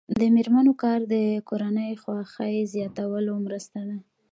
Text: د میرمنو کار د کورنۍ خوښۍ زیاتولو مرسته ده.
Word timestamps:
د 0.19 0.21
میرمنو 0.35 0.73
کار 0.83 0.99
د 1.13 1.15
کورنۍ 1.49 1.91
خوښۍ 2.01 2.55
زیاتولو 2.73 3.33
مرسته 3.45 3.79
ده. 3.87 3.97